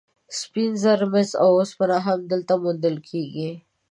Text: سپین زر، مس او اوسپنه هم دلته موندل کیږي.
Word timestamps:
سپین 0.39 0.71
زر، 0.81 0.99
مس 1.11 1.29
او 1.43 1.49
اوسپنه 1.59 1.97
هم 2.05 2.19
دلته 2.31 2.53
موندل 2.63 2.95
کیږي. 3.09 3.51